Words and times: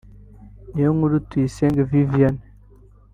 Niyonkuru 0.73 1.15
Tuyisenge 1.29 1.81
Vivien 1.89 2.35